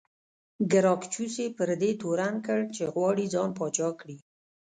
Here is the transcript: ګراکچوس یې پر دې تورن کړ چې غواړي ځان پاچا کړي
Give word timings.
ګراکچوس 0.71 1.33
یې 1.41 1.47
پر 1.57 1.69
دې 1.81 1.91
تورن 2.01 2.35
کړ 2.45 2.59
چې 2.75 2.83
غواړي 2.93 3.25
ځان 3.33 3.49
پاچا 3.57 3.89
کړي 3.99 4.17